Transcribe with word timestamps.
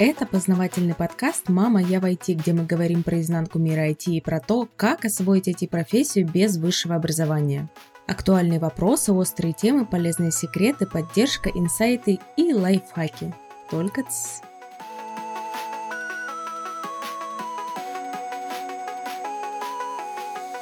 Это 0.00 0.26
познавательный 0.26 0.94
подкаст 0.94 1.48
«Мама, 1.48 1.82
я 1.82 1.98
в 1.98 2.04
IT», 2.04 2.34
где 2.34 2.52
мы 2.52 2.64
говорим 2.64 3.02
про 3.02 3.20
изнанку 3.20 3.58
мира 3.58 3.90
IT 3.90 4.04
и 4.12 4.20
про 4.20 4.38
то, 4.38 4.68
как 4.76 5.04
освоить 5.04 5.48
IT-профессию 5.48 6.24
без 6.24 6.56
высшего 6.56 6.94
образования. 6.94 7.68
Актуальные 8.06 8.60
вопросы, 8.60 9.12
острые 9.12 9.54
темы, 9.54 9.84
полезные 9.86 10.30
секреты, 10.30 10.86
поддержка, 10.86 11.50
инсайты 11.50 12.20
и 12.36 12.54
лайфхаки. 12.54 13.34
Только 13.72 14.04
ц. 14.04 14.40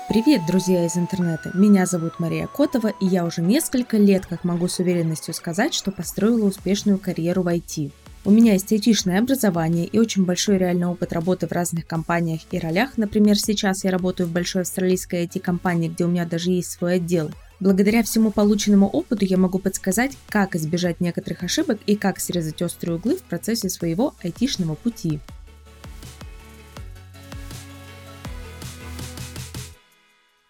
Привет, 0.08 0.46
друзья 0.46 0.86
из 0.86 0.96
интернета! 0.96 1.50
Меня 1.52 1.84
зовут 1.84 2.18
Мария 2.20 2.46
Котова, 2.46 2.88
и 2.88 3.04
я 3.04 3.26
уже 3.26 3.42
несколько 3.42 3.98
лет 3.98 4.24
как 4.24 4.44
могу 4.44 4.66
с 4.66 4.78
уверенностью 4.78 5.34
сказать, 5.34 5.74
что 5.74 5.90
построила 5.90 6.46
успешную 6.46 6.98
карьеру 6.98 7.42
в 7.42 7.48
IT. 7.48 7.92
У 8.26 8.32
меня 8.32 8.54
есть 8.54 8.72
айтишное 8.72 9.20
образование 9.20 9.86
и 9.86 10.00
очень 10.00 10.24
большой 10.24 10.58
реальный 10.58 10.88
опыт 10.88 11.12
работы 11.12 11.46
в 11.46 11.52
разных 11.52 11.86
компаниях 11.86 12.40
и 12.50 12.58
ролях. 12.58 12.98
Например, 12.98 13.38
сейчас 13.38 13.84
я 13.84 13.92
работаю 13.92 14.26
в 14.28 14.32
большой 14.32 14.62
австралийской 14.62 15.26
IT-компании, 15.26 15.88
где 15.88 16.04
у 16.04 16.08
меня 16.08 16.26
даже 16.26 16.50
есть 16.50 16.72
свой 16.72 16.96
отдел. 16.96 17.30
Благодаря 17.60 18.02
всему 18.02 18.32
полученному 18.32 18.88
опыту 18.88 19.24
я 19.24 19.38
могу 19.38 19.60
подсказать, 19.60 20.18
как 20.28 20.56
избежать 20.56 21.00
некоторых 21.00 21.44
ошибок 21.44 21.78
и 21.86 21.94
как 21.94 22.18
срезать 22.18 22.60
острые 22.62 22.96
углы 22.96 23.16
в 23.16 23.22
процессе 23.22 23.70
своего 23.70 24.16
айтишного 24.24 24.74
пути. 24.74 25.20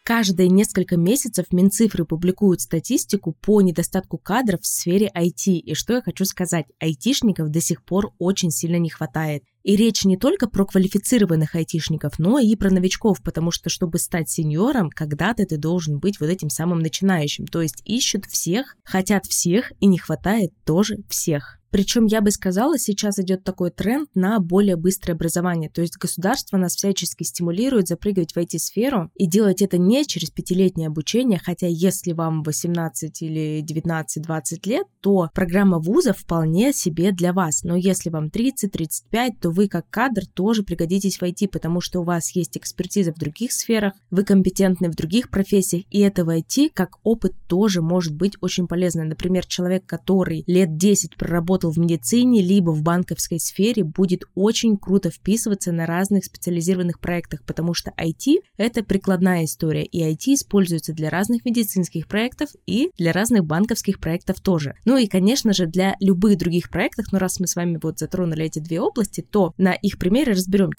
Каждые 0.07 0.51
несколько 0.51 0.97
месяцев 0.97 1.47
Минцифры 1.51 2.05
публикуют 2.05 2.61
статистику 2.61 3.33
по 3.33 3.61
недостатку 3.61 4.19
кадров 4.19 4.61
в 4.61 4.67
сфере 4.67 5.11
IT. 5.13 5.55
И 5.55 5.75
что 5.75 5.95
я 5.95 6.01
хочу 6.01 6.25
сказать, 6.25 6.67
айтишников 6.79 7.51
до 7.51 7.61
сих 7.61 7.85
пор 7.85 8.13
очень 8.21 8.53
сильно 8.53 8.77
не 8.77 8.89
хватает. 8.89 9.43
И 9.65 9.75
речь 9.75 10.05
не 10.05 10.17
только 10.17 10.49
про 10.49 10.65
квалифицированных 10.65 11.57
айтишников, 11.57 12.21
но 12.21 12.39
и 12.39 12.55
про 12.55 12.71
новичков, 12.71 13.21
потому 13.21 13.51
что, 13.51 13.69
чтобы 13.69 13.99
стать 13.99 14.31
сеньором, 14.31 14.91
когда-то 14.91 15.45
ты 15.45 15.57
должен 15.57 15.99
быть 15.99 16.21
вот 16.21 16.27
этим 16.27 16.51
самым 16.51 16.79
начинающим. 16.79 17.49
То 17.49 17.61
есть 17.61 17.83
ищут 17.85 18.27
всех, 18.27 18.77
хотят 18.85 19.27
всех, 19.27 19.73
и 19.81 19.87
не 19.87 19.99
хватает 19.99 20.53
тоже 20.65 20.99
всех. 21.09 21.56
Причем 21.71 22.07
я 22.07 22.21
бы 22.21 22.31
сказала, 22.31 22.79
сейчас 22.79 23.19
идет 23.19 23.45
такой 23.45 23.71
тренд 23.71 24.09
на 24.15 24.39
более 24.39 24.77
быстрое 24.77 25.15
образование. 25.15 25.69
То 25.69 25.83
есть 25.83 25.97
государство 25.99 26.57
нас 26.57 26.75
всячески 26.75 27.23
стимулирует 27.25 27.89
запрыгивать 27.89 28.33
в 28.33 28.39
IT-сферу 28.39 29.11
и 29.15 29.27
делать 29.27 29.63
это 29.63 29.77
не 29.79 30.05
через 30.07 30.31
пятилетнее 30.31 30.89
обучение, 30.89 31.41
хотя 31.43 31.67
если 31.67 32.13
вам 32.13 32.43
18 32.43 33.23
или 33.23 33.65
19-20 33.65 34.69
лет, 34.69 34.87
то 35.01 35.29
программа 35.35 35.79
вуза 35.79 36.13
вполне 36.13 36.73
себе 36.73 37.13
для 37.13 37.33
вас. 37.33 37.63
Но 37.65 37.77
если 37.77 38.11
вам 38.11 38.27
30-35, 38.27 39.31
то 39.41 39.51
вы 39.51 39.69
как 39.69 39.89
кадр 39.91 40.27
тоже 40.27 40.63
пригодитесь 40.63 41.19
в 41.19 41.23
IT, 41.23 41.49
потому 41.49 41.81
что 41.81 42.01
у 42.01 42.05
вас 42.05 42.31
есть 42.31 42.57
экспертиза 42.57 43.13
в 43.13 43.19
других 43.19 43.53
сферах, 43.53 43.93
вы 44.11 44.25
компетентны 44.25 44.89
в 44.91 44.95
других 44.95 45.31
профессиях, 45.31 45.85
и 45.91 46.01
это 46.01 46.25
в 46.25 46.29
IT 46.29 46.71
как 46.73 46.99
опыт 47.03 47.33
тоже 47.49 47.83
может 47.83 48.15
быть 48.15 48.37
очень 48.41 48.67
полезно. 48.67 49.05
Например, 49.05 49.45
человек, 49.47 49.85
который 49.87 50.45
лет 50.47 50.77
10 50.77 51.17
проработал 51.17 51.56
работал 51.57 51.71
в 51.71 51.79
медицине, 51.79 52.43
либо 52.43 52.71
в 52.71 52.83
банковской 52.83 53.41
сфере, 53.41 53.83
будет 53.83 54.25
очень 54.35 54.77
круто 54.77 55.11
вписываться 55.11 55.73
на 55.73 55.87
разных 55.87 56.27
специализированных 56.27 57.01
проектах, 57.01 57.43
потому 57.45 57.73
что 57.73 57.93
IT— 57.99 58.43
это 58.59 58.85
прикладная 58.85 59.45
история, 59.45 59.85
и 59.85 60.03
IT 60.03 60.35
используется 60.35 60.93
для 60.93 61.09
разных 61.09 61.47
медицинских 61.47 62.09
проектов 62.09 62.51
и 62.67 62.91
для 62.99 63.13
разных 63.13 63.47
банковских 63.47 64.01
проектов 64.01 64.41
тоже. 64.41 64.75
Ну 64.85 64.99
и, 64.99 65.07
конечно 65.07 65.55
же, 65.55 65.67
для 65.67 65.97
любых 66.01 66.37
других 66.37 66.69
проектов, 66.69 67.07
но 67.11 67.19
раз 67.19 67.41
мы 67.41 67.47
с 67.47 67.57
вами 67.57 67.79
вот 67.83 67.99
затронули 67.99 68.45
эти 68.45 68.59
две 68.59 68.81
области, 68.81 69.23
то 69.23 69.55
на 69.57 69.73
их 69.73 69.99
примере 69.99 70.33
разберем, 70.33 70.71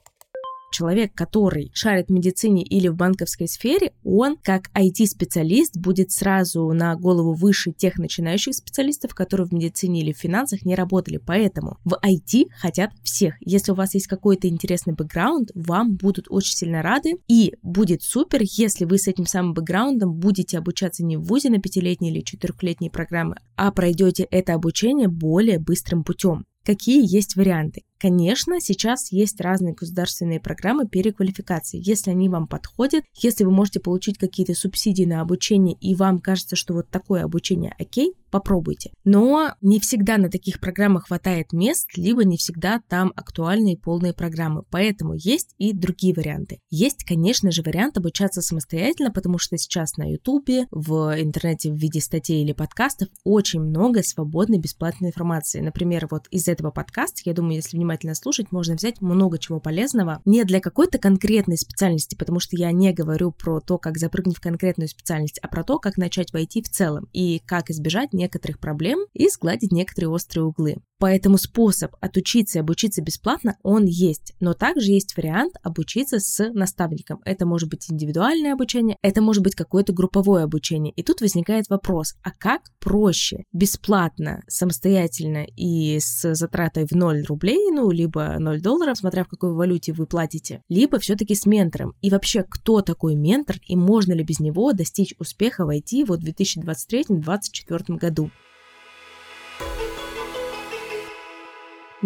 человек, 0.72 1.14
который 1.14 1.72
шарит 1.74 2.08
в 2.08 2.12
медицине 2.12 2.64
или 2.64 2.88
в 2.88 2.96
банковской 2.96 3.48
сфере, 3.48 3.94
он 4.04 4.38
как 4.38 4.70
IT-специалист 4.76 5.78
будет 5.78 6.12
сразу 6.12 6.72
на 6.74 6.96
голову 6.96 7.34
выше 7.34 7.72
тех 7.72 7.98
начинающих 7.98 8.56
специалистов, 8.56 9.14
которые 9.14 9.48
в 9.48 9.54
медицине 9.54 10.02
или 10.02 10.14
в 10.14 10.18
финансах 10.18 10.66
не 10.66 10.76
работали. 10.76 11.18
Поэтому 11.18 11.78
в 11.84 11.98
IT 12.04 12.50
хотят 12.58 12.92
всех. 13.04 13.36
Если 13.40 13.72
у 13.72 13.76
вас 13.76 13.94
есть 13.94 14.08
какой-то 14.08 14.48
интересный 14.48 14.94
бэкграунд, 14.94 15.52
вам 15.56 15.96
будут 15.96 16.28
очень 16.30 16.56
сильно 16.56 16.82
рады. 16.82 17.16
И 17.28 17.56
будет 17.62 18.04
супер, 18.04 18.42
если 18.44 18.86
вы 18.86 18.98
с 18.98 19.08
этим 19.08 19.26
самым 19.26 19.54
бэкграундом 19.54 20.14
будете 20.14 20.58
обучаться 20.58 21.04
не 21.04 21.18
в 21.18 21.24
ВУЗе 21.24 21.50
на 21.50 21.60
пятилетней 21.60 22.12
или 22.12 22.22
четырехлетней 22.22 22.90
программы, 22.90 23.36
а 23.56 23.72
пройдете 23.72 24.28
это 24.30 24.54
обучение 24.54 25.08
более 25.08 25.60
быстрым 25.60 26.04
путем. 26.04 26.46
Какие 26.68 27.02
есть 27.10 27.38
варианты? 27.38 27.84
Конечно, 28.00 28.60
сейчас 28.60 29.12
есть 29.12 29.42
разные 29.42 29.74
государственные 29.74 30.40
программы 30.40 30.88
переквалификации. 30.88 31.82
Если 31.84 32.12
они 32.12 32.30
вам 32.30 32.48
подходят, 32.48 33.04
если 33.16 33.44
вы 33.44 33.52
можете 33.52 33.80
получить 33.80 34.18
какие-то 34.18 34.54
субсидии 34.54 35.06
на 35.06 35.22
обучение 35.22 35.76
и 35.80 35.96
вам 35.96 36.20
кажется, 36.20 36.56
что 36.56 36.74
вот 36.74 36.90
такое 36.90 37.24
обучение 37.24 37.74
окей, 37.80 38.14
попробуйте. 38.30 38.92
Но 39.04 39.54
не 39.62 39.80
всегда 39.80 40.18
на 40.18 40.30
таких 40.30 40.60
программах 40.60 41.08
хватает 41.08 41.54
мест, 41.54 41.90
либо 41.96 42.24
не 42.24 42.38
всегда 42.38 42.82
там 42.88 43.12
актуальные 43.16 43.78
полные 43.78 44.14
программы. 44.14 44.64
Поэтому 44.70 45.14
есть 45.16 45.54
и 45.58 45.74
другие 45.74 46.14
варианты. 46.14 46.60
Есть, 46.70 47.04
конечно 47.04 47.52
же, 47.52 47.62
вариант 47.64 47.98
обучаться 47.98 48.42
самостоятельно, 48.42 49.12
потому 49.12 49.38
что 49.38 49.58
сейчас 49.58 49.98
на 49.98 50.12
Ютубе, 50.12 50.68
в 50.72 51.16
интернете 51.20 51.72
в 51.72 51.76
виде 51.76 52.02
статей 52.02 52.44
или 52.44 52.54
подкастов 52.54 53.10
очень 53.24 53.62
много 53.62 54.04
свободной 54.04 54.60
бесплатной 54.60 55.10
информации. 55.10 55.62
Например, 55.62 56.08
вот 56.10 56.28
из 56.30 56.48
этого 56.48 56.72
подкаста, 56.72 57.22
я 57.26 57.34
думаю, 57.34 57.56
если 57.56 57.78
внимательно 57.88 58.16
слушать, 58.16 58.52
можно 58.52 58.76
взять 58.76 59.02
много 59.02 59.40
чего 59.40 59.60
полезного. 59.62 60.22
Не 60.26 60.44
для 60.44 60.60
какой-то 60.60 60.98
конкретной 60.98 61.58
специальности, 61.58 62.16
потому 62.16 62.40
что 62.40 62.58
я 62.58 62.72
не 62.74 62.92
говорю 62.92 63.32
про 63.32 63.62
то, 63.62 63.78
как 63.78 63.98
запрыгнуть 63.98 64.38
в 64.38 64.42
конкретную 64.42 64.90
специальность, 64.90 65.40
а 65.42 65.48
про 65.48 65.64
то, 65.64 65.80
как 65.80 65.96
начать 65.98 66.34
войти 66.34 66.62
в 66.62 66.70
целом 66.70 67.08
и 67.14 67.42
как 67.46 67.70
избежать 67.70 68.12
некоторых 68.12 68.60
проблем 68.60 69.00
и 69.14 69.30
сгладить 69.30 69.72
некоторые 69.72 70.10
острые 70.10 70.44
углы. 70.44 70.78
Поэтому 71.00 71.38
способ 71.38 71.96
отучиться 72.02 72.60
и 72.60 72.62
обучиться 72.62 73.02
бесплатно, 73.02 73.58
он 73.62 73.86
есть. 73.86 74.34
Но 74.40 74.54
также 74.54 74.92
есть 74.92 75.16
вариант 75.16 75.54
обучиться 75.62 76.20
с 76.20 76.50
наставником. 76.54 77.22
Это 77.24 77.46
может 77.46 77.70
быть 77.70 77.92
индивидуальное 77.92 78.54
обучение, 78.54 78.98
это 79.04 79.22
может 79.22 79.44
быть 79.44 79.56
какое-то 79.56 79.94
групповое 79.94 80.44
обучение. 80.44 80.94
И 80.94 81.04
тут 81.04 81.22
возникает 81.22 81.70
вопрос, 81.70 82.16
а 82.24 82.32
как 82.32 82.62
проще 82.80 83.44
бесплатно, 83.54 84.44
самостоятельно 84.48 85.46
и 85.56 86.00
с 86.00 86.34
затратой 86.34 86.86
в 86.88 86.92
0 86.94 87.24
рублей, 87.26 87.72
ну, 87.72 87.92
либо 87.92 88.38
0 88.40 88.62
долларов, 88.62 88.98
смотря 88.98 89.24
в 89.24 89.28
какой 89.28 89.54
валюте 89.54 89.94
вы 89.94 90.08
платите, 90.08 90.62
либо 90.70 91.00
все-таки 91.00 91.36
с 91.36 91.46
ментором. 91.46 91.94
И 92.02 92.10
вообще, 92.10 92.44
кто 92.44 92.82
такой 92.82 93.16
ментор 93.16 93.58
и 93.68 93.76
можно 93.76 94.14
ли 94.14 94.24
без 94.24 94.40
него 94.40 94.74
достичь 94.74 95.14
успеха 95.20 95.66
в 95.66 95.70
IT 95.70 96.06
вот 96.06 96.22
в 96.22 96.26
2023-2024 96.26 97.98
году? 97.98 98.32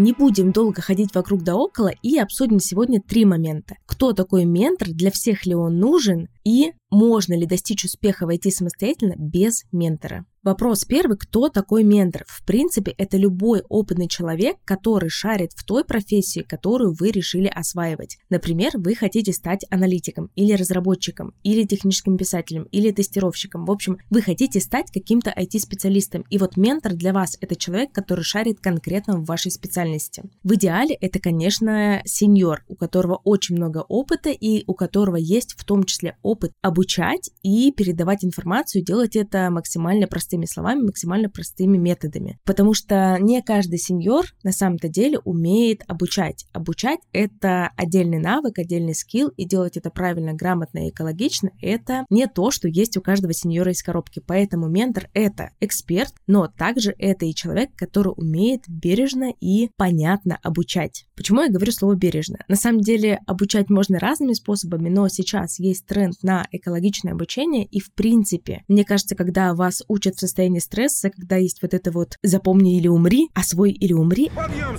Не 0.01 0.13
будем 0.13 0.51
долго 0.51 0.81
ходить 0.81 1.13
вокруг 1.13 1.43
да 1.43 1.55
около 1.55 1.91
и 2.01 2.17
обсудим 2.17 2.59
сегодня 2.59 2.99
три 2.99 3.23
момента. 3.23 3.75
Кто 3.85 4.13
такой 4.13 4.45
ментор, 4.45 4.87
для 4.87 5.11
всех 5.11 5.45
ли 5.45 5.53
он 5.53 5.77
нужен 5.77 6.27
и 6.43 6.71
можно 6.91 7.33
ли 7.33 7.45
достичь 7.45 7.85
успеха 7.85 8.25
войти 8.25 8.51
самостоятельно 8.51 9.15
без 9.17 9.63
ментора. 9.71 10.25
Вопрос 10.43 10.85
первый, 10.85 11.17
кто 11.17 11.49
такой 11.49 11.83
ментор? 11.83 12.23
В 12.27 12.43
принципе, 12.43 12.95
это 12.97 13.15
любой 13.15 13.61
опытный 13.69 14.07
человек, 14.07 14.57
который 14.65 15.09
шарит 15.09 15.51
в 15.55 15.63
той 15.63 15.85
профессии, 15.85 16.39
которую 16.39 16.95
вы 16.99 17.11
решили 17.11 17.45
осваивать. 17.45 18.17
Например, 18.31 18.71
вы 18.73 18.95
хотите 18.95 19.33
стать 19.33 19.67
аналитиком 19.69 20.31
или 20.35 20.53
разработчиком, 20.53 21.35
или 21.43 21.63
техническим 21.67 22.17
писателем, 22.17 22.63
или 22.71 22.89
тестировщиком. 22.89 23.65
В 23.65 23.71
общем, 23.71 23.99
вы 24.09 24.23
хотите 24.23 24.59
стать 24.59 24.89
каким-то 24.91 25.29
IT-специалистом. 25.29 26.25
И 26.31 26.39
вот 26.39 26.57
ментор 26.57 26.93
для 26.93 27.13
вас 27.13 27.37
это 27.39 27.55
человек, 27.55 27.91
который 27.91 28.23
шарит 28.23 28.59
конкретно 28.61 29.17
в 29.19 29.25
вашей 29.25 29.51
специальности. 29.51 30.23
В 30.41 30.55
идеале 30.55 30.95
это, 30.95 31.19
конечно, 31.19 32.01
сеньор, 32.05 32.63
у 32.67 32.75
которого 32.75 33.21
очень 33.23 33.57
много 33.57 33.85
опыта 33.87 34.31
и 34.31 34.63
у 34.65 34.73
которого 34.73 35.17
есть 35.17 35.53
в 35.55 35.63
том 35.65 35.83
числе 35.83 36.17
опыт 36.23 36.51
обучать 36.81 37.29
и 37.43 37.71
передавать 37.71 38.25
информацию, 38.25 38.83
делать 38.83 39.15
это 39.15 39.49
максимально 39.51 40.07
простым 40.07 40.31
простыми 40.31 40.45
словами, 40.45 40.85
максимально 40.85 41.29
простыми 41.29 41.77
методами. 41.77 42.39
Потому 42.45 42.73
что 42.73 43.17
не 43.19 43.41
каждый 43.41 43.79
сеньор 43.79 44.25
на 44.43 44.51
самом-то 44.51 44.87
деле 44.87 45.19
умеет 45.19 45.81
обучать. 45.87 46.45
Обучать— 46.53 46.99
это 47.11 47.71
отдельный 47.75 48.19
навык, 48.19 48.59
отдельный 48.59 48.95
скилл, 48.95 49.29
и 49.29 49.45
делать 49.45 49.77
это 49.77 49.89
правильно, 49.89 50.33
грамотно 50.33 50.85
и 50.85 50.89
экологично— 50.89 51.49
это 51.61 52.05
не 52.09 52.27
то, 52.27 52.51
что 52.51 52.67
есть 52.67 52.95
у 52.97 53.01
каждого 53.01 53.33
сеньора 53.33 53.71
из 53.71 53.83
коробки. 53.83 54.21
Поэтому 54.25 54.69
ментор— 54.69 55.09
это 55.13 55.51
эксперт, 55.59 56.13
но 56.27 56.47
также 56.47 56.93
это 56.97 57.25
и 57.25 57.33
человек, 57.33 57.71
который 57.75 58.13
умеет 58.15 58.61
бережно 58.67 59.33
и 59.39 59.69
понятно 59.75 60.37
обучать. 60.43 61.05
Почему 61.21 61.43
я 61.43 61.51
говорю 61.51 61.71
слово 61.71 61.93
бережно? 61.93 62.39
На 62.47 62.55
самом 62.55 62.81
деле 62.81 63.19
обучать 63.27 63.69
можно 63.69 63.99
разными 63.99 64.33
способами, 64.33 64.89
но 64.89 65.07
сейчас 65.07 65.59
есть 65.59 65.85
тренд 65.85 66.15
на 66.23 66.47
экологичное 66.51 67.13
обучение. 67.13 67.63
И 67.63 67.79
в 67.79 67.93
принципе, 67.93 68.63
мне 68.67 68.83
кажется, 68.83 69.13
когда 69.13 69.53
вас 69.53 69.83
учат 69.87 70.15
в 70.15 70.19
состоянии 70.19 70.57
стресса, 70.57 71.11
когда 71.11 71.35
есть 71.35 71.61
вот 71.61 71.75
это 71.75 71.91
вот 71.91 72.17
«запомни 72.23 72.75
или 72.75 72.87
умри», 72.87 73.29
«освой 73.35 73.69
или 73.69 73.93
умри», 73.93 74.31
Подъем, 74.35 74.75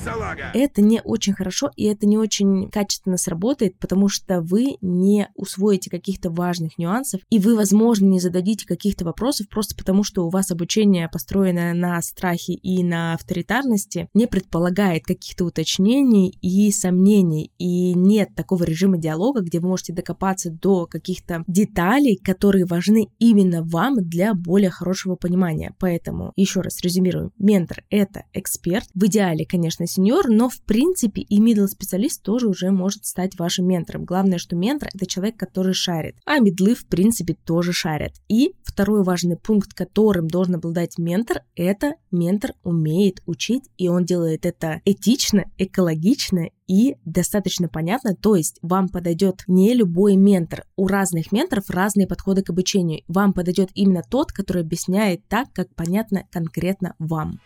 это 0.52 0.82
не 0.82 1.00
очень 1.04 1.32
хорошо 1.32 1.70
и 1.76 1.84
это 1.84 2.08
не 2.08 2.18
очень 2.18 2.68
качественно 2.72 3.18
сработает, 3.18 3.78
потому 3.78 4.08
что 4.08 4.40
вы 4.40 4.78
не 4.80 5.28
усвоите 5.36 5.90
каких-то 5.90 6.28
важных 6.30 6.76
нюансов, 6.76 7.20
и 7.30 7.38
вы, 7.38 7.54
возможно, 7.54 8.06
не 8.06 8.18
зададите 8.18 8.66
каких-то 8.66 9.04
вопросов 9.04 9.48
просто 9.48 9.76
потому, 9.76 10.02
что 10.02 10.26
у 10.26 10.28
вас 10.28 10.50
обучение, 10.50 11.08
построенное 11.08 11.72
на 11.72 12.02
страхе 12.02 12.54
и 12.54 12.82
на 12.82 13.14
авторитарности, 13.14 14.08
не 14.12 14.26
предполагает 14.26 15.04
каких-то 15.04 15.44
уточнений 15.44 16.31
и 16.40 16.70
сомнений, 16.70 17.50
и 17.58 17.94
нет 17.94 18.30
такого 18.34 18.64
режима 18.64 18.98
диалога, 18.98 19.40
где 19.40 19.60
вы 19.60 19.68
можете 19.68 19.92
докопаться 19.92 20.50
до 20.50 20.86
каких-то 20.86 21.44
деталей, 21.46 22.16
которые 22.16 22.64
важны 22.64 23.08
именно 23.18 23.62
вам 23.62 23.96
для 23.96 24.34
более 24.34 24.70
хорошего 24.70 25.16
понимания. 25.16 25.74
Поэтому, 25.78 26.32
еще 26.36 26.60
раз 26.60 26.80
резюмируем, 26.82 27.32
ментор— 27.38 27.84
это 27.90 28.24
эксперт, 28.32 28.88
в 28.94 29.04
идеале, 29.06 29.44
конечно, 29.44 29.86
сеньор, 29.86 30.28
но 30.28 30.48
в 30.48 30.60
принципе 30.62 31.22
и 31.22 31.40
middle 31.40 31.66
специалист 31.66 32.22
тоже 32.22 32.48
уже 32.48 32.70
может 32.70 33.04
стать 33.04 33.38
вашим 33.38 33.66
ментором. 33.66 34.04
Главное, 34.04 34.38
что 34.38 34.56
ментор— 34.56 34.88
это 34.94 35.06
человек, 35.06 35.36
который 35.36 35.74
шарит, 35.74 36.16
а 36.24 36.38
медлы, 36.38 36.74
в 36.74 36.86
принципе, 36.86 37.34
тоже 37.34 37.72
шарят. 37.72 38.12
И 38.28 38.54
второй 38.62 39.02
важный 39.02 39.36
пункт, 39.36 39.74
которым 39.74 40.28
должен 40.28 40.56
обладать 40.56 40.98
ментор, 40.98 41.42
это 41.56 41.94
ментор 42.10 42.52
умеет 42.62 43.22
учить, 43.26 43.64
и 43.76 43.88
он 43.88 44.04
делает 44.04 44.46
это 44.46 44.80
этично, 44.84 45.44
экологично 45.58 46.21
и 46.66 46.96
достаточно 47.04 47.68
понятно, 47.68 48.14
то 48.14 48.36
есть 48.36 48.58
вам 48.62 48.88
подойдет 48.88 49.42
не 49.46 49.74
любой 49.74 50.16
ментор. 50.16 50.64
У 50.76 50.86
разных 50.86 51.32
менторов 51.32 51.70
разные 51.70 52.06
подходы 52.06 52.42
к 52.42 52.50
обучению. 52.50 53.02
Вам 53.08 53.32
подойдет 53.32 53.70
именно 53.74 54.02
тот, 54.02 54.32
который 54.32 54.62
объясняет 54.62 55.26
так, 55.28 55.52
как 55.52 55.74
понятно 55.74 56.24
конкретно 56.30 56.94
вам. 56.98 57.40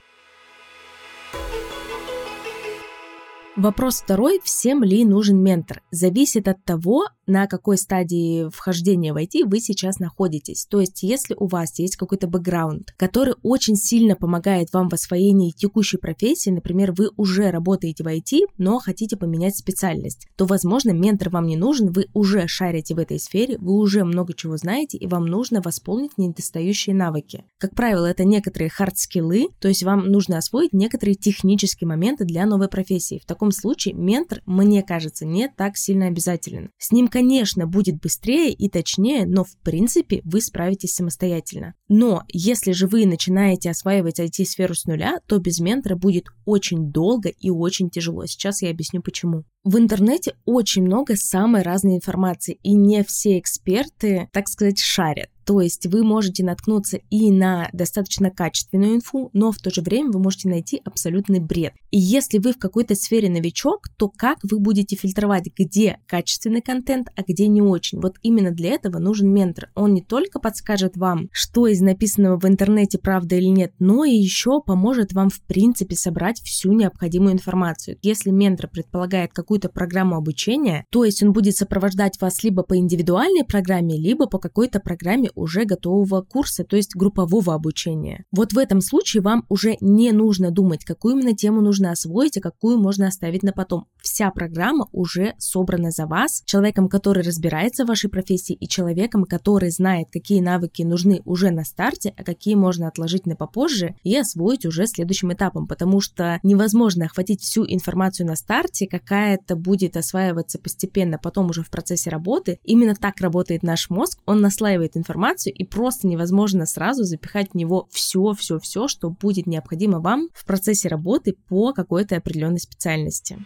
Вопрос 3.56 4.02
второй, 4.02 4.40
всем 4.44 4.84
ли 4.84 5.02
нужен 5.05 5.43
ментор? 5.43 5.82
Зависит 5.90 6.46
от 6.46 6.62
того, 6.64 7.06
на 7.26 7.46
какой 7.46 7.76
стадии 7.78 8.49
вхождения 8.50 9.12
в 9.12 9.17
IT 9.17 9.44
вы 9.46 9.61
сейчас 9.61 9.99
находитесь. 9.99 10.67
То 10.67 10.81
есть, 10.81 11.02
если 11.02 11.34
у 11.38 11.46
вас 11.46 11.78
есть 11.78 11.96
какой-то 11.96 12.26
бэкграунд, 12.26 12.93
который 12.96 13.34
очень 13.43 13.76
сильно 13.76 14.17
помогает 14.17 14.73
вам 14.73 14.88
в 14.88 14.94
освоении 14.94 15.50
текущей 15.50 15.96
профессии, 15.96 16.50
например, 16.50 16.93
вы 16.93 17.11
уже 17.17 17.50
работаете 17.50 18.05
в 18.05 18.06
IT, 18.06 18.46
но 18.58 18.78
хотите 18.78 19.17
поменять 19.17 19.56
специальность, 19.56 20.26
то, 20.37 20.46
возможно, 20.46 20.90
ментор 20.90 21.31
вам 21.31 21.46
не 21.46 21.56
нужен, 21.56 21.93
вы 21.93 22.06
уже 22.14 22.46
шарите 22.46 22.94
в 22.94 22.99
этой 22.99 23.19
сфере, 23.19 23.58
вы 23.58 23.75
уже 23.75 24.05
много 24.05 24.34
чего 24.34 24.56
знаете, 24.56 24.99
и 24.99 25.06
вам 25.06 25.26
нужно 25.26 25.61
восполнить 25.61 26.19
недостающие 26.19 26.94
навыки. 26.94 27.44
Как 27.58 27.75
правило, 27.75 28.06
это 28.06 28.25
некоторые 28.25 28.70
хард-скиллы, 28.70 29.49
то 29.61 29.69
есть 29.69 29.82
вам 29.82 30.06
нужно 30.06 30.38
освоить 30.38 30.72
некоторые 30.72 31.14
технические 31.14 31.88
моменты 31.88 32.25
для 32.25 32.46
новой 32.46 32.69
профессии. 32.69 33.20
В 33.22 33.26
таком 33.26 33.50
случае 33.50 33.94
ментор, 33.94 34.43
мне 34.46 34.82
кажется, 34.82 35.26
не 35.26 35.49
так 35.49 35.76
сильно 35.76 36.06
обязателен. 36.06 36.70
С 36.79 36.93
ним 36.93 37.08
конечно, 37.17 37.67
будет 37.67 37.99
быстрее 37.99 38.53
и 38.53 38.69
точнее, 38.69 39.25
но 39.25 39.43
в 39.43 39.57
принципе 39.63 40.21
вы 40.25 40.43
справитесь 40.43 40.93
самостоятельно. 40.93 41.73
Но 41.89 42.25
если 42.29 42.73
же 42.73 42.87
вы 42.87 43.07
начинаете 43.07 43.71
осваивать 43.71 44.21
IT-сферу 44.21 44.75
с 44.75 44.85
нуля, 44.85 45.21
то 45.27 45.39
без 45.39 45.59
ментора 45.59 45.97
будет 45.97 46.27
очень 46.45 46.93
долго 46.93 47.31
и 47.31 47.49
очень 47.49 47.89
тяжело. 47.89 48.27
Сейчас 48.27 48.61
я 48.61 48.69
объясню 48.69 49.01
почему. 49.01 49.45
В 49.65 49.79
интернете 49.79 50.35
очень 50.45 50.83
много 50.83 51.17
самой 51.17 51.63
разной 51.63 51.97
информации, 51.97 52.59
и 52.63 52.75
не 52.75 53.03
все 53.03 53.39
эксперты, 53.39 54.29
так 54.31 54.47
сказать, 54.49 54.79
шарят. 54.79 55.31
То 55.46 55.60
есть 55.60 55.87
вы 55.87 56.02
можете 56.02 56.44
наткнуться 56.44 56.98
и 57.08 57.31
на 57.31 57.69
достаточно 57.72 58.31
качественную 58.31 58.96
инфу, 58.96 59.31
но 59.32 59.52
в 59.52 59.58
то 59.58 59.70
же 59.70 59.81
время 59.81 60.10
вы 60.10 60.19
можете 60.19 60.48
найти 60.48 60.82
абсолютный 60.84 61.38
бред. 61.38 61.72
И 61.93 61.98
если 61.98 62.38
вы 62.38 62.52
в 62.52 62.58
какой-то 62.58 62.96
сфере 62.96 63.31
новичок, 63.31 63.87
то 63.96 64.08
как 64.08 64.38
вы 64.43 64.58
будете 64.58 64.96
фильтровать, 64.96 65.44
где 65.56 66.00
качественный 66.06 66.62
контент, 66.62 67.08
а 67.14 67.22
где 67.22 67.46
не 67.46 67.62
очень? 67.62 68.00
Вот 68.00 68.16
именно 68.22 68.50
для 68.50 68.70
этого 68.70 68.98
нужен 68.98 69.32
ментор. 69.32 69.70
Он 69.76 69.94
не 69.94 70.02
только 70.02 70.40
подскажет 70.40 70.96
вам, 70.96 71.28
что 71.31 71.69
из 71.69 71.81
написанного 71.81 72.40
в 72.40 72.44
интернете 72.44 72.98
правда 72.98 73.37
или 73.37 73.46
нет, 73.46 73.72
но 73.78 74.04
и 74.04 74.16
еще 74.16 74.60
поможет 74.60 75.12
вам 75.12 75.31
в 75.31 75.40
принципе 75.43 75.94
собрать 75.94 76.40
всю 76.40 76.72
необходимую 76.72 77.34
информацию. 77.34 77.98
Если 78.02 78.31
ментор 78.31 78.69
предполагает 78.69 79.32
какую-то 79.32 79.69
программу 79.69 80.16
обучения, 80.16 80.84
то 80.90 81.04
есть 81.04 81.22
он 81.22 81.32
будет 81.32 81.54
сопровождать 81.54 82.20
вас 82.20 82.43
либо 82.43 82.64
по 82.64 82.76
индивидуальной 82.76 83.44
программе, 83.44 83.96
либо 83.96 84.26
по 84.26 84.38
какой-то 84.38 84.81
программе 84.81 85.31
уже 85.37 85.65
готового 85.65 86.23
курса, 86.23 86.65
то 86.65 86.77
есть 86.77 86.97
группового 86.97 87.55
обучения. 87.55 88.25
Вот 88.33 88.53
в 88.53 88.59
этом 88.59 88.81
случае 88.81 89.23
вам 89.23 89.44
уже 89.49 89.77
не 89.81 90.11
нужно 90.12 90.50
думать, 90.50 90.85
какую 90.85 91.17
именно 91.17 91.37
тему 91.37 91.61
нужно 91.61 91.93
освоить, 91.93 92.38
а 92.38 92.41
какую 92.41 92.79
можно 92.79 93.06
оставить 93.06 93.43
на 93.43 93.53
потом. 93.53 93.87
Вся 94.00 94.31
программа 94.31 94.87
уже 94.93 95.35
собрана 95.38 95.91
за 95.91 96.06
вас, 96.06 96.43
человеком, 96.47 96.88
который 96.88 97.23
разбирается 97.23 97.85
в 97.85 97.88
вашей 97.88 98.09
профессии 98.09 98.55
и 98.55 98.67
человеком, 98.67 99.25
который 99.25 99.71
знает, 99.71 100.09
какие 100.11 100.41
навыки 100.41 100.83
нужны 100.83 101.21
уже 101.25 101.50
на 101.50 101.65
старте, 101.65 102.15
а 102.17 102.25
какие 102.25 102.55
можно 102.55 102.89
отложить 102.89 103.27
на 103.27 103.37
попозже 103.37 103.97
и 104.03 104.17
освоить 104.17 104.65
уже 104.65 104.87
следующим 104.87 105.32
этапом, 105.32 105.67
потому 105.67 106.00
что 106.00 106.41
невозможно 106.43 107.06
охватить 107.06 107.43
всю 107.43 107.65
информацию 107.67 108.27
на 108.27 108.37
старте, 108.37 108.87
какая-то 108.87 109.56
будет 109.56 109.97
осваиваться 109.97 110.59
постепенно, 110.59 111.19
потом 111.19 111.50
уже 111.50 111.62
в 111.62 111.71
процессе 111.71 112.11
работы. 112.11 112.59
Именно 112.65 112.94
так 112.94 113.21
работает 113.21 113.62
наш 113.62 113.91
мозг, 113.91 114.21
он 114.25 114.41
наслаивает 114.41 114.97
информацию 114.97 115.25
информацию, 115.26 115.52
и 115.55 115.64
просто 115.64 116.06
невозможно 116.06 116.67
сразу 116.67 117.05
запихать 117.05 117.50
в 117.52 117.55
него 117.55 117.88
все-все-все, 117.90 118.88
что 118.88 119.11
будет 119.11 119.46
необходимо 119.46 120.00
вам 120.00 120.28
в 120.32 120.44
процессе 120.44 120.88
работы 120.88 121.34
по 121.49 121.73
какой-то 121.73 122.17
определенной 122.17 122.61
специальности. 122.61 123.38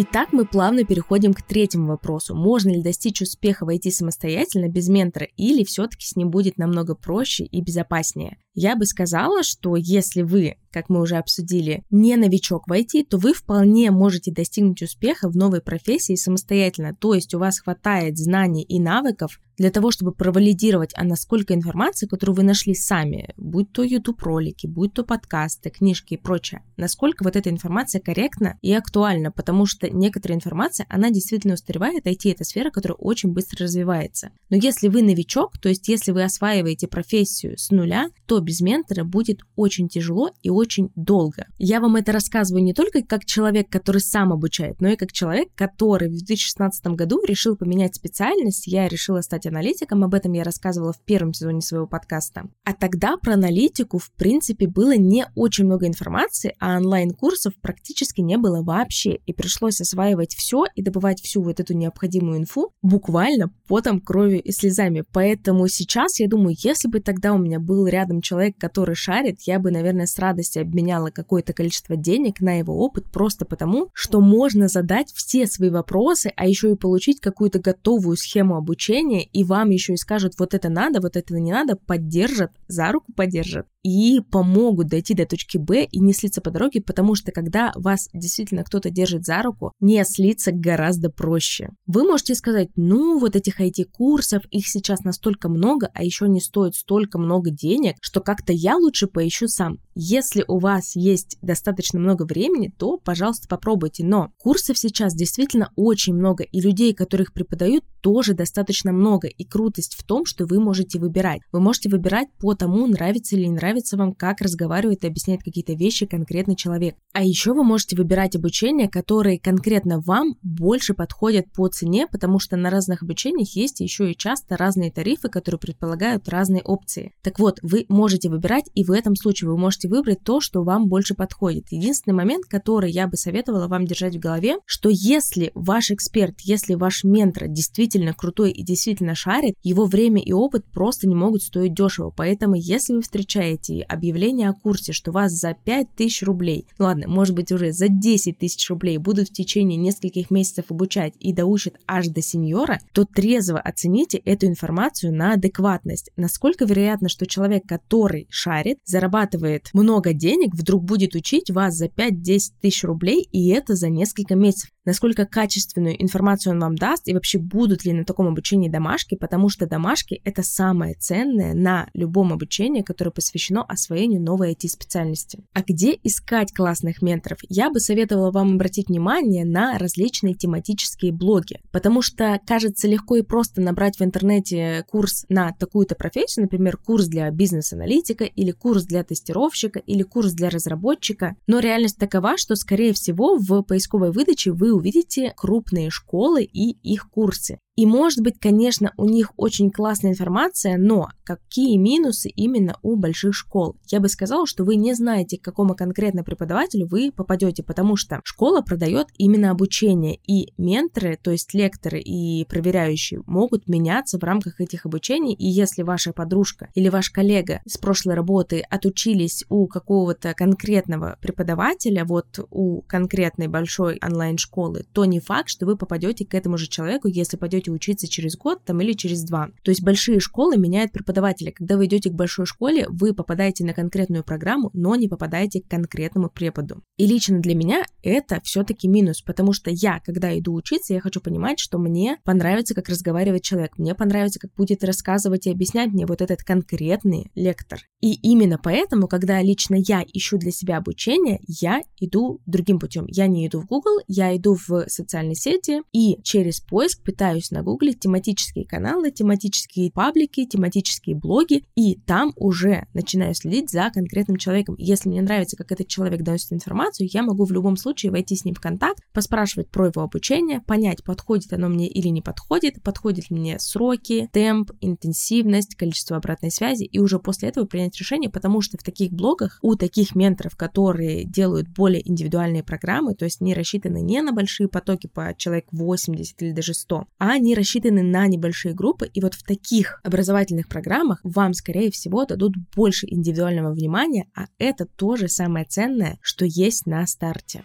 Итак, 0.00 0.28
мы 0.30 0.44
плавно 0.44 0.84
переходим 0.84 1.34
к 1.34 1.42
третьему 1.42 1.88
вопросу. 1.88 2.36
Можно 2.36 2.70
ли 2.70 2.82
достичь 2.82 3.20
успеха 3.20 3.64
войти 3.64 3.90
самостоятельно 3.90 4.68
без 4.68 4.88
ментора 4.88 5.26
или 5.36 5.64
все-таки 5.64 6.06
с 6.06 6.14
ним 6.14 6.30
будет 6.30 6.56
намного 6.56 6.94
проще 6.94 7.44
и 7.44 7.60
безопаснее? 7.60 8.36
Я 8.54 8.76
бы 8.76 8.86
сказала, 8.86 9.42
что 9.42 9.74
если 9.74 10.22
вы, 10.22 10.54
как 10.70 10.88
мы 10.88 11.00
уже 11.00 11.16
обсудили, 11.16 11.84
не 11.90 12.16
новичок 12.16 12.68
в 12.68 12.72
IT, 12.72 13.06
то 13.08 13.18
вы 13.18 13.32
вполне 13.32 13.90
можете 13.90 14.32
достигнуть 14.32 14.82
успеха 14.82 15.28
в 15.28 15.36
новой 15.36 15.60
профессии 15.60 16.14
самостоятельно. 16.14 16.94
То 16.94 17.14
есть 17.14 17.34
у 17.34 17.38
вас 17.38 17.60
хватает 17.60 18.18
знаний 18.18 18.62
и 18.62 18.80
навыков 18.80 19.40
для 19.58 19.70
того, 19.70 19.90
чтобы 19.90 20.12
провалидировать, 20.12 20.92
а 20.94 21.04
насколько 21.04 21.52
информация, 21.52 22.08
которую 22.08 22.36
вы 22.36 22.42
нашли 22.44 22.74
сами, 22.74 23.34
будь 23.36 23.72
то 23.72 23.82
YouTube-ролики, 23.82 24.66
будь 24.66 24.94
то 24.94 25.02
подкасты, 25.02 25.70
книжки 25.70 26.14
и 26.14 26.16
прочее, 26.16 26.62
насколько 26.76 27.24
вот 27.24 27.34
эта 27.34 27.50
информация 27.50 28.00
корректна 28.00 28.56
и 28.62 28.72
актуальна, 28.72 29.32
потому 29.32 29.66
что 29.66 29.90
некоторая 29.90 30.36
информация, 30.36 30.86
она 30.88 31.10
действительно 31.10 31.54
устаревает, 31.54 32.06
IT— 32.06 32.20
это 32.32 32.44
сфера, 32.44 32.70
которая 32.70 32.96
очень 32.96 33.32
быстро 33.32 33.64
развивается. 33.64 34.30
Но 34.48 34.56
если 34.56 34.88
вы 34.88 35.02
новичок, 35.02 35.58
то 35.58 35.68
есть 35.68 35.88
если 35.88 36.12
вы 36.12 36.22
осваиваете 36.22 36.86
профессию 36.86 37.58
с 37.58 37.70
нуля, 37.70 38.10
то 38.26 38.38
без 38.38 38.60
ментора 38.60 39.04
будет 39.04 39.40
очень 39.56 39.88
тяжело 39.88 40.30
и 40.42 40.50
очень 40.58 40.90
долго. 40.94 41.46
Я 41.58 41.80
вам 41.80 41.96
это 41.96 42.12
рассказываю 42.12 42.62
не 42.62 42.74
только 42.74 43.02
как 43.02 43.24
человек, 43.24 43.68
который 43.70 44.00
сам 44.00 44.32
обучает, 44.32 44.80
но 44.80 44.88
и 44.88 44.96
как 44.96 45.12
человек, 45.12 45.48
который 45.54 46.08
в 46.08 46.18
2016 46.18 46.86
году 46.88 47.24
решил 47.24 47.56
поменять 47.56 47.94
специальность. 47.94 48.66
Я 48.66 48.88
решила 48.88 49.20
стать 49.22 49.46
аналитиком, 49.46 50.04
об 50.04 50.14
этом 50.14 50.32
я 50.32 50.44
рассказывала 50.44 50.92
в 50.92 51.00
первом 51.04 51.32
сезоне 51.32 51.60
своего 51.60 51.86
подкаста. 51.86 52.44
А 52.64 52.74
тогда 52.74 53.16
про 53.16 53.34
аналитику, 53.34 53.98
в 53.98 54.12
принципе, 54.12 54.68
было 54.68 54.96
не 54.96 55.26
очень 55.34 55.64
много 55.64 55.86
информации, 55.86 56.54
а 56.60 56.76
онлайн-курсов 56.76 57.54
практически 57.60 58.20
не 58.20 58.36
было 58.36 58.62
вообще. 58.62 59.18
И 59.26 59.32
пришлось 59.32 59.80
осваивать 59.80 60.34
все 60.34 60.64
и 60.74 60.82
добывать 60.82 61.20
всю 61.22 61.42
вот 61.42 61.60
эту 61.60 61.74
необходимую 61.74 62.38
инфу 62.38 62.72
буквально 62.82 63.50
потом, 63.68 64.00
кровью 64.00 64.42
и 64.42 64.50
слезами. 64.50 65.04
Поэтому 65.12 65.68
сейчас, 65.68 66.18
я 66.18 66.28
думаю, 66.28 66.56
если 66.58 66.88
бы 66.88 67.00
тогда 67.00 67.34
у 67.34 67.38
меня 67.38 67.60
был 67.60 67.86
рядом 67.86 68.20
человек, 68.22 68.56
который 68.58 68.94
шарит, 68.94 69.42
я 69.42 69.58
бы, 69.58 69.70
наверное, 69.70 70.06
с 70.06 70.18
радостью 70.18 70.62
обменяла 70.62 71.10
какое-то 71.10 71.52
количество 71.52 71.96
денег 71.96 72.40
на 72.40 72.58
его 72.58 72.76
опыт 72.78 73.04
просто 73.12 73.44
потому, 73.44 73.90
что 73.92 74.20
можно 74.20 74.68
задать 74.68 75.12
все 75.14 75.46
свои 75.46 75.70
вопросы, 75.70 76.32
а 76.36 76.46
еще 76.46 76.72
и 76.72 76.76
получить 76.76 77.20
какую-то 77.20 77.60
готовую 77.60 78.16
схему 78.16 78.56
обучения, 78.56 79.24
и 79.24 79.44
вам 79.44 79.70
еще 79.70 79.92
и 79.94 79.98
скажут, 79.98 80.34
вот 80.38 80.54
это 80.54 80.68
надо, 80.68 81.00
вот 81.00 81.16
это 81.16 81.38
не 81.38 81.52
надо, 81.52 81.76
поддержат, 81.76 82.50
за 82.66 82.90
руку 82.90 83.12
поддержат 83.14 83.66
и 83.88 84.20
помогут 84.20 84.88
дойти 84.88 85.14
до 85.14 85.26
точки 85.26 85.56
Б 85.56 85.84
и 85.84 85.98
не 86.00 86.12
слиться 86.12 86.40
по 86.40 86.50
дороге, 86.50 86.82
потому 86.82 87.14
что 87.14 87.32
когда 87.32 87.72
вас 87.74 88.08
действительно 88.12 88.64
кто-то 88.64 88.90
держит 88.90 89.24
за 89.24 89.42
руку, 89.42 89.72
не 89.80 90.04
слиться 90.04 90.52
гораздо 90.52 91.10
проще. 91.10 91.70
Вы 91.86 92.04
можете 92.04 92.34
сказать, 92.34 92.68
ну 92.76 93.18
вот 93.18 93.34
этих 93.34 93.60
IT-курсов, 93.60 94.44
их 94.50 94.68
сейчас 94.68 95.00
настолько 95.00 95.48
много, 95.48 95.90
а 95.94 96.04
еще 96.04 96.28
не 96.28 96.40
стоит 96.40 96.74
столько 96.74 97.18
много 97.18 97.50
денег, 97.50 97.96
что 98.00 98.20
как-то 98.20 98.52
я 98.52 98.76
лучше 98.76 99.06
поищу 99.06 99.48
сам. 99.48 99.78
Если 99.94 100.44
у 100.46 100.58
вас 100.58 100.94
есть 100.94 101.38
достаточно 101.42 101.98
много 101.98 102.24
времени, 102.24 102.72
то, 102.76 102.98
пожалуйста, 102.98 103.48
попробуйте. 103.48 104.04
Но 104.04 104.32
курсов 104.38 104.78
сейчас 104.78 105.14
действительно 105.14 105.72
очень 105.76 106.14
много, 106.14 106.44
и 106.44 106.60
людей, 106.60 106.94
которых 106.94 107.32
преподают, 107.32 107.84
тоже 108.08 108.32
достаточно 108.32 108.90
много. 108.90 109.28
И 109.28 109.44
крутость 109.44 109.94
в 109.94 110.02
том, 110.02 110.24
что 110.24 110.46
вы 110.46 110.60
можете 110.60 110.98
выбирать. 110.98 111.42
Вы 111.52 111.60
можете 111.60 111.90
выбирать 111.90 112.28
по 112.38 112.54
тому, 112.54 112.86
нравится 112.86 113.36
или 113.36 113.44
не 113.44 113.52
нравится 113.52 113.98
вам, 113.98 114.14
как 114.14 114.40
разговаривает 114.40 115.04
и 115.04 115.08
объясняет 115.08 115.42
какие-то 115.42 115.74
вещи 115.74 116.06
конкретный 116.06 116.56
человек. 116.56 116.96
А 117.12 117.22
еще 117.22 117.52
вы 117.52 117.64
можете 117.64 117.96
выбирать 117.96 118.34
обучение, 118.34 118.88
которое 118.88 119.38
конкретно 119.38 120.00
вам 120.00 120.36
больше 120.40 120.94
подходит 120.94 121.52
по 121.52 121.68
цене, 121.68 122.06
потому 122.10 122.38
что 122.38 122.56
на 122.56 122.70
разных 122.70 123.02
обучениях 123.02 123.50
есть 123.50 123.80
еще 123.80 124.10
и 124.10 124.16
часто 124.16 124.56
разные 124.56 124.90
тарифы, 124.90 125.28
которые 125.28 125.58
предполагают 125.58 126.30
разные 126.30 126.62
опции. 126.62 127.12
Так 127.22 127.38
вот, 127.38 127.58
вы 127.60 127.84
можете 127.90 128.30
выбирать, 128.30 128.70
и 128.72 128.84
в 128.84 128.90
этом 128.90 129.16
случае 129.16 129.50
вы 129.50 129.58
можете 129.58 129.90
выбрать 129.90 130.24
то, 130.24 130.40
что 130.40 130.62
вам 130.62 130.88
больше 130.88 131.14
подходит. 131.14 131.66
Единственный 131.70 132.14
момент, 132.14 132.46
который 132.46 132.90
я 132.90 133.06
бы 133.06 133.18
советовала 133.18 133.68
вам 133.68 133.84
держать 133.84 134.16
в 134.16 134.18
голове, 134.18 134.56
что 134.64 134.88
если 134.90 135.50
ваш 135.54 135.90
эксперт, 135.90 136.40
если 136.40 136.72
ваш 136.72 137.04
ментор 137.04 137.48
действительно 137.48 137.97
крутой 138.14 138.52
и 138.52 138.62
действительно 138.62 139.14
шарит, 139.14 139.54
его 139.62 139.84
время 139.84 140.22
и 140.22 140.32
опыт 140.32 140.64
просто 140.72 141.08
не 141.08 141.14
могут 141.14 141.42
стоить 141.42 141.74
дешево. 141.74 142.12
Поэтому, 142.14 142.54
если 142.56 142.94
вы 142.94 143.02
встречаете 143.02 143.82
объявление 143.82 144.48
о 144.48 144.54
курсе, 144.54 144.92
что 144.92 145.12
вас 145.12 145.32
за 145.32 145.54
5000 145.64 146.22
рублей, 146.22 146.66
ну 146.78 146.86
ладно, 146.86 147.08
может 147.08 147.34
быть 147.34 147.52
уже 147.52 147.72
за 147.72 147.88
10 147.88 148.38
тысяч 148.38 148.68
рублей 148.68 148.98
будут 148.98 149.28
в 149.28 149.32
течение 149.32 149.76
нескольких 149.76 150.30
месяцев 150.30 150.66
обучать 150.70 151.14
и 151.20 151.32
доучат 151.32 151.74
аж 151.86 152.08
до 152.08 152.22
сеньора, 152.22 152.80
то 152.92 153.04
трезво 153.04 153.58
оцените 153.58 154.18
эту 154.18 154.46
информацию 154.46 155.14
на 155.14 155.34
адекватность. 155.34 156.10
Насколько 156.16 156.64
вероятно, 156.64 157.08
что 157.08 157.26
человек, 157.26 157.64
который 157.66 158.26
шарит, 158.30 158.78
зарабатывает 158.84 159.70
много 159.72 160.12
денег, 160.12 160.54
вдруг 160.54 160.84
будет 160.84 161.14
учить 161.14 161.50
вас 161.50 161.74
за 161.74 161.86
5-10 161.86 162.38
тысяч 162.60 162.84
рублей, 162.84 163.28
и 163.32 163.48
это 163.48 163.74
за 163.74 163.88
несколько 163.88 164.34
месяцев 164.34 164.70
насколько 164.88 165.26
качественную 165.26 166.02
информацию 166.02 166.54
он 166.54 166.60
вам 166.60 166.74
даст 166.74 167.08
и 167.08 167.12
вообще 167.12 167.38
будут 167.38 167.77
ли 167.84 167.92
на 167.92 168.04
таком 168.04 168.28
обучении 168.28 168.68
домашки, 168.68 169.14
потому 169.14 169.48
что 169.48 169.66
домашки— 169.66 170.20
это 170.24 170.42
самое 170.42 170.94
ценное 170.94 171.54
на 171.54 171.88
любом 171.94 172.32
обучении, 172.32 172.82
которое 172.82 173.10
посвящено 173.10 173.62
освоению 173.62 174.22
новой 174.22 174.52
IT-специальности. 174.52 175.44
А 175.52 175.62
где 175.62 175.98
искать 176.02 176.52
классных 176.52 177.02
менторов? 177.02 177.38
Я 177.48 177.70
бы 177.70 177.80
советовала 177.80 178.30
вам 178.30 178.54
обратить 178.54 178.88
внимание 178.88 179.44
на 179.44 179.78
различные 179.78 180.34
тематические 180.34 181.12
блоги, 181.12 181.60
потому 181.72 182.02
что 182.02 182.40
кажется 182.46 182.88
легко 182.88 183.16
и 183.16 183.22
просто 183.22 183.60
набрать 183.60 183.98
в 183.98 184.02
интернете 184.02 184.84
курс 184.88 185.24
на 185.28 185.52
такую-то 185.52 185.94
профессию, 185.94 186.44
например, 186.44 186.76
курс 186.76 187.06
для 187.06 187.30
бизнес-аналитика 187.30 188.24
или 188.24 188.50
курс 188.50 188.84
для 188.84 189.02
тестировщика 189.04 189.78
или 189.78 190.02
курс 190.02 190.32
для 190.32 190.50
разработчика, 190.50 191.36
но 191.46 191.58
реальность 191.58 191.98
такова, 191.98 192.36
что, 192.36 192.56
скорее 192.56 192.92
всего, 192.92 193.36
в 193.36 193.62
поисковой 193.62 194.12
выдаче 194.12 194.52
вы 194.52 194.72
увидите 194.72 195.32
крупные 195.36 195.90
школы 195.90 196.42
и 196.44 196.70
их 196.82 197.10
курсы. 197.10 197.58
И 197.78 197.86
может 197.86 198.24
быть, 198.24 198.40
конечно, 198.40 198.92
у 198.96 199.04
них 199.04 199.30
очень 199.36 199.70
классная 199.70 200.10
информация, 200.10 200.76
но 200.76 201.10
какие 201.22 201.76
минусы 201.76 202.28
именно 202.28 202.76
у 202.82 202.96
больших 202.96 203.36
школ? 203.36 203.76
Я 203.86 204.00
бы 204.00 204.08
сказала, 204.08 204.48
что 204.48 204.64
вы 204.64 204.74
не 204.74 204.94
знаете, 204.94 205.38
к 205.38 205.44
какому 205.44 205.76
конкретно 205.76 206.24
преподавателю 206.24 206.88
вы 206.88 207.12
попадете, 207.14 207.62
потому 207.62 207.94
что 207.94 208.20
школа 208.24 208.62
продает 208.62 209.06
именно 209.16 209.52
обучение, 209.52 210.18
и 210.26 210.52
менторы, 210.58 211.20
то 211.22 211.30
есть 211.30 211.54
лекторы 211.54 212.00
и 212.00 212.44
проверяющие, 212.46 213.22
могут 213.26 213.68
меняться 213.68 214.18
в 214.18 214.24
рамках 214.24 214.60
этих 214.60 214.84
обучений, 214.84 215.34
и 215.34 215.46
если 215.46 215.84
ваша 215.84 216.12
подружка 216.12 216.70
или 216.74 216.88
ваш 216.88 217.10
коллега 217.10 217.60
с 217.64 217.78
прошлой 217.78 218.16
работы 218.16 218.64
отучились 218.68 219.44
у 219.50 219.68
какого-то 219.68 220.34
конкретного 220.34 221.16
преподавателя, 221.22 222.04
вот 222.04 222.40
у 222.50 222.82
конкретной 222.88 223.46
большой 223.46 224.00
онлайн-школы, 224.04 224.84
то 224.92 225.04
не 225.04 225.20
факт, 225.20 225.48
что 225.48 225.64
вы 225.64 225.76
попадете 225.76 226.26
к 226.26 226.34
этому 226.34 226.58
же 226.58 226.66
человеку, 226.66 227.06
если 227.06 227.36
пойдете 227.36 227.67
будете 227.68 227.70
учиться 227.70 228.08
через 228.08 228.36
год 228.36 228.64
там 228.64 228.80
или 228.80 228.92
через 228.92 229.22
два. 229.22 229.48
То 229.62 229.70
есть 229.70 229.82
большие 229.82 230.20
школы 230.20 230.56
меняют 230.56 230.92
преподавателя. 230.92 231.52
Когда 231.52 231.76
вы 231.76 231.86
идете 231.86 232.10
к 232.10 232.14
большой 232.14 232.46
школе, 232.46 232.86
вы 232.88 233.14
попадаете 233.14 233.64
на 233.64 233.74
конкретную 233.74 234.24
программу, 234.24 234.70
но 234.72 234.94
не 234.96 235.08
попадаете 235.08 235.60
к 235.60 235.68
конкретному 235.68 236.28
преподу. 236.28 236.82
И 236.96 237.06
лично 237.06 237.40
для 237.40 237.54
меня 237.54 237.84
это 238.02 238.40
все-таки 238.44 238.88
минус, 238.88 239.22
потому 239.22 239.52
что 239.52 239.70
я, 239.70 240.00
когда 240.04 240.36
иду 240.38 240.54
учиться, 240.54 240.94
я 240.94 241.00
хочу 241.00 241.20
понимать, 241.20 241.58
что 241.60 241.78
мне 241.78 242.18
понравится, 242.24 242.74
как 242.74 242.88
разговаривает 242.88 243.42
человек, 243.42 243.78
мне 243.78 243.94
понравится, 243.94 244.38
как 244.38 244.52
будет 244.54 244.84
рассказывать 244.84 245.46
и 245.46 245.50
объяснять 245.50 245.92
мне 245.92 246.06
вот 246.06 246.22
этот 246.22 246.42
конкретный 246.42 247.30
лектор. 247.34 247.80
И 248.00 248.14
именно 248.14 248.58
поэтому, 248.62 249.08
когда 249.08 249.42
лично 249.42 249.76
я 249.76 250.04
ищу 250.12 250.38
для 250.38 250.52
себя 250.52 250.76
обучение, 250.76 251.40
я 251.46 251.80
иду 251.98 252.40
другим 252.46 252.78
путем. 252.78 253.06
Я 253.08 253.26
не 253.26 253.46
иду 253.46 253.60
в 253.60 253.66
Google, 253.66 254.00
я 254.06 254.36
иду 254.36 254.54
в 254.54 254.88
социальные 254.88 255.34
сети 255.34 255.82
и 255.92 256.18
через 256.22 256.60
поиск 256.60 257.02
пытаюсь 257.02 257.50
нагуглить 257.58 258.00
тематические 258.00 258.64
каналы, 258.64 259.10
тематические 259.10 259.90
паблики, 259.90 260.46
тематические 260.46 261.16
блоги, 261.16 261.64
и 261.74 261.96
там 261.96 262.32
уже 262.36 262.86
начинаю 262.94 263.34
следить 263.34 263.70
за 263.70 263.90
конкретным 263.92 264.36
человеком. 264.36 264.76
Если 264.78 265.08
мне 265.08 265.22
нравится, 265.22 265.56
как 265.56 265.72
этот 265.72 265.88
человек 265.88 266.22
доносит 266.22 266.52
информацию, 266.52 267.08
я 267.12 267.22
могу 267.22 267.44
в 267.44 267.52
любом 267.52 267.76
случае 267.76 268.12
войти 268.12 268.36
с 268.36 268.44
ним 268.44 268.54
в 268.54 268.60
контакт, 268.60 269.02
поспрашивать 269.12 269.70
про 269.70 269.86
его 269.86 270.02
обучение, 270.02 270.60
понять, 270.60 271.02
подходит 271.02 271.52
оно 271.52 271.68
мне 271.68 271.88
или 271.88 272.08
не 272.08 272.22
подходит, 272.22 272.76
ли 273.08 273.24
мне 273.30 273.58
сроки, 273.58 274.28
темп, 274.32 274.72
интенсивность, 274.80 275.74
количество 275.74 276.16
обратной 276.16 276.50
связи, 276.50 276.84
и 276.84 276.98
уже 276.98 277.18
после 277.18 277.48
этого 277.48 277.64
принять 277.64 277.98
решение, 277.98 278.30
потому 278.30 278.60
что 278.60 278.78
в 278.78 278.82
таких 278.82 279.12
блогах 279.12 279.58
у 279.62 279.74
таких 279.74 280.14
менторов, 280.14 280.56
которые 280.56 281.24
делают 281.24 281.68
более 281.68 282.08
индивидуальные 282.08 282.62
программы, 282.62 283.14
то 283.14 283.24
есть 283.24 283.40
не 283.40 283.54
рассчитаны 283.54 284.00
не 284.00 284.22
на 284.22 284.32
большие 284.32 284.68
потоки 284.68 285.06
по 285.06 285.34
человек 285.36 285.66
80 285.72 286.42
или 286.42 286.52
даже 286.52 286.74
100, 286.74 287.06
а 287.18 287.32
они 287.32 287.47
рассчитаны 287.54 288.02
на 288.02 288.26
небольшие 288.26 288.74
группы, 288.74 289.08
и 289.12 289.20
вот 289.20 289.34
в 289.34 289.42
таких 289.42 290.00
образовательных 290.02 290.68
программах 290.68 291.20
вам, 291.22 291.54
скорее 291.54 291.90
всего, 291.90 292.24
дадут 292.24 292.54
больше 292.74 293.06
индивидуального 293.08 293.72
внимания, 293.72 294.26
а 294.34 294.46
это 294.58 294.86
тоже 294.86 295.28
самое 295.28 295.66
ценное, 295.66 296.18
что 296.22 296.44
есть 296.44 296.86
на 296.86 297.06
старте. 297.06 297.62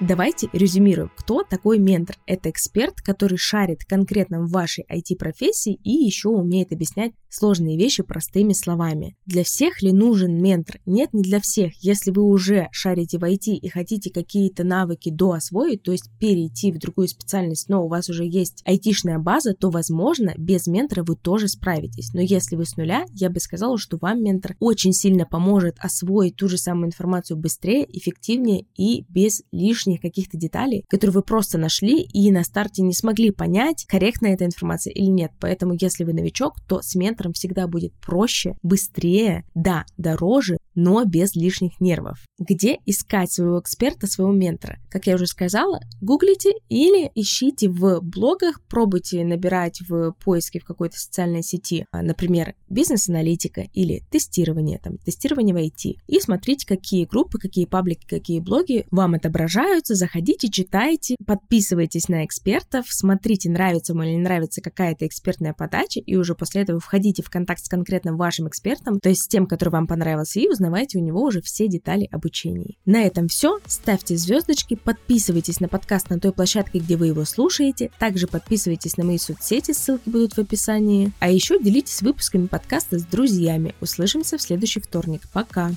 Давайте 0.00 0.48
резюмируем, 0.54 1.10
кто 1.14 1.42
такой 1.42 1.78
ментор. 1.78 2.16
Это 2.24 2.48
эксперт, 2.48 3.02
который 3.02 3.36
шарит 3.36 3.84
конкретно 3.84 4.40
в 4.40 4.50
вашей 4.50 4.86
IT-профессии 4.90 5.78
и 5.84 5.90
еще 5.90 6.30
умеет 6.30 6.72
объяснять 6.72 7.12
сложные 7.28 7.76
вещи 7.76 8.02
простыми 8.02 8.54
словами. 8.54 9.14
Для 9.26 9.44
всех 9.44 9.82
ли 9.82 9.92
нужен 9.92 10.42
ментор? 10.42 10.80
Нет, 10.86 11.12
не 11.12 11.22
для 11.22 11.38
всех. 11.38 11.74
Если 11.84 12.10
вы 12.10 12.22
уже 12.22 12.68
шарите 12.72 13.18
в 13.18 13.24
IT 13.24 13.52
и 13.52 13.68
хотите 13.68 14.10
какие-то 14.10 14.64
навыки 14.64 15.10
доосвоить, 15.10 15.82
то 15.82 15.92
есть 15.92 16.10
перейти 16.18 16.72
в 16.72 16.78
другую 16.78 17.08
специальность, 17.08 17.68
но 17.68 17.84
у 17.84 17.88
вас 17.88 18.08
уже 18.08 18.24
есть 18.24 18.62
айтишная 18.64 19.18
база, 19.18 19.52
то, 19.52 19.68
возможно, 19.68 20.32
без 20.38 20.66
ментора 20.66 21.04
вы 21.04 21.14
тоже 21.14 21.48
справитесь. 21.48 22.14
Но 22.14 22.22
если 22.22 22.56
вы 22.56 22.64
с 22.64 22.76
нуля, 22.76 23.04
я 23.12 23.28
бы 23.28 23.38
сказала, 23.38 23.76
что 23.76 23.98
вам 24.00 24.22
ментор 24.24 24.56
очень 24.60 24.94
сильно 24.94 25.26
поможет 25.26 25.76
освоить 25.78 26.36
ту 26.36 26.48
же 26.48 26.56
самую 26.56 26.86
информацию 26.86 27.36
быстрее, 27.36 27.86
эффективнее 27.86 28.64
и 28.76 29.04
без 29.10 29.42
лишних 29.52 29.89
лишних 29.90 30.00
каких-то 30.00 30.36
деталей, 30.36 30.84
которые 30.88 31.14
вы 31.14 31.22
просто 31.22 31.58
нашли 31.58 32.02
и 32.02 32.30
на 32.30 32.44
старте 32.44 32.82
не 32.82 32.92
смогли 32.92 33.30
понять, 33.30 33.84
корректна 33.86 34.28
эта 34.28 34.44
информация 34.44 34.92
или 34.92 35.06
нет. 35.06 35.32
Поэтому, 35.40 35.74
если 35.78 36.04
вы 36.04 36.12
новичок, 36.12 36.54
то 36.68 36.80
с 36.82 36.94
ментором 36.94 37.32
всегда 37.32 37.66
будет 37.66 37.92
проще, 38.00 38.54
быстрее, 38.62 39.44
да, 39.54 39.84
дороже, 39.96 40.58
но 40.74 41.04
без 41.04 41.34
лишних 41.34 41.80
нервов. 41.80 42.18
Где 42.38 42.78
искать 42.86 43.32
своего 43.32 43.60
эксперта, 43.60 44.06
своего 44.06 44.32
ментора? 44.32 44.78
Как 44.90 45.06
я 45.06 45.14
уже 45.14 45.26
сказала, 45.26 45.80
гуглите 46.00 46.54
или 46.68 47.10
ищите 47.14 47.68
в 47.68 48.00
блогах, 48.00 48.60
пробуйте 48.68 49.24
набирать 49.24 49.80
в 49.88 50.12
поиске 50.24 50.60
в 50.60 50.64
какой-то 50.64 50.98
социальной 50.98 51.42
сети, 51.42 51.86
а, 51.90 52.02
например, 52.02 52.54
бизнес-аналитика 52.68 53.62
или 53.72 54.02
тестирование, 54.10 54.78
там, 54.78 54.98
тестирование 54.98 55.54
в 55.54 55.58
IT, 55.58 55.96
и 56.06 56.20
смотрите, 56.20 56.66
какие 56.66 57.04
группы, 57.04 57.38
какие 57.38 57.66
паблики, 57.66 58.06
какие 58.06 58.40
блоги 58.40 58.86
вам 58.90 59.14
отображаются, 59.14 59.94
заходите, 59.94 60.48
читайте, 60.48 61.16
подписывайтесь 61.26 62.08
на 62.08 62.24
экспертов, 62.24 62.86
смотрите, 62.88 63.50
нравится 63.50 63.94
вам 63.94 64.04
или 64.04 64.12
не 64.12 64.22
нравится 64.22 64.60
какая-то 64.60 65.06
экспертная 65.06 65.52
подача, 65.52 66.00
и 66.00 66.16
уже 66.16 66.34
после 66.34 66.62
этого 66.62 66.80
входите 66.80 67.22
в 67.22 67.30
контакт 67.30 67.64
с 67.64 67.68
конкретным 67.68 68.16
вашим 68.16 68.48
экспертом, 68.48 69.00
то 69.00 69.08
есть 69.08 69.24
с 69.24 69.28
тем, 69.28 69.46
который 69.46 69.70
вам 69.70 69.86
понравился, 69.86 70.40
и 70.40 70.48
узнавайте 70.60 70.98
у 70.98 71.00
него 71.00 71.22
уже 71.22 71.40
все 71.40 71.68
детали 71.68 72.06
обучения. 72.12 72.74
На 72.84 73.02
этом 73.02 73.28
все. 73.28 73.58
Ставьте 73.66 74.16
звездочки, 74.18 74.74
подписывайтесь 74.74 75.58
на 75.58 75.68
подкаст 75.68 76.10
на 76.10 76.20
той 76.20 76.32
площадке, 76.32 76.80
где 76.80 76.96
вы 76.96 77.06
его 77.06 77.24
слушаете. 77.24 77.90
Также 77.98 78.26
подписывайтесь 78.26 78.98
на 78.98 79.04
мои 79.04 79.16
соцсети, 79.16 79.72
ссылки 79.72 80.10
будут 80.10 80.34
в 80.34 80.38
описании. 80.38 81.12
А 81.18 81.30
еще 81.30 81.58
делитесь 81.58 82.02
выпусками 82.02 82.46
подкаста 82.46 82.98
с 82.98 83.04
друзьями. 83.04 83.74
Услышимся 83.80 84.36
в 84.36 84.42
следующий 84.42 84.80
вторник. 84.80 85.22
Пока! 85.32 85.70